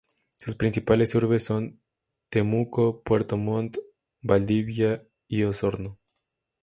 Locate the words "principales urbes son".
0.55-1.79